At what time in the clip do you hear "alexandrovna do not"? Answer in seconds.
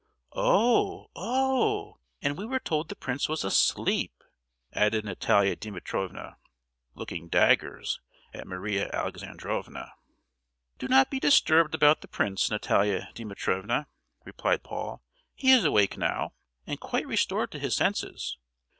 8.91-11.11